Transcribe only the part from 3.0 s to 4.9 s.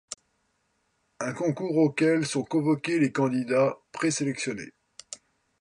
candidats présélectionnés.